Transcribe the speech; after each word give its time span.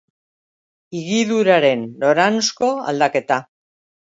Higiduraren 1.01 1.85
noranzko-aldaketa 2.05 3.41